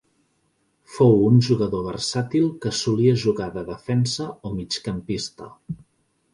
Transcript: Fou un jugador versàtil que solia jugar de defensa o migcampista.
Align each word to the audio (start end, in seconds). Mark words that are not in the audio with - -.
Fou 0.93 1.13
un 1.25 1.37
jugador 1.47 1.83
versàtil 1.89 2.49
que 2.65 2.73
solia 2.79 3.15
jugar 3.27 3.51
de 3.61 3.65
defensa 3.71 4.29
o 4.51 4.57
migcampista. 4.59 5.55